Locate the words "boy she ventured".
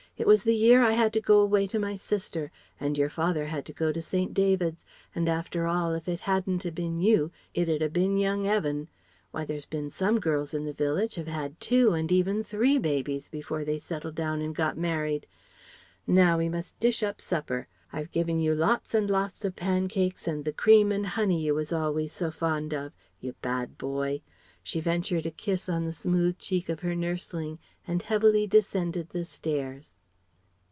23.79-25.25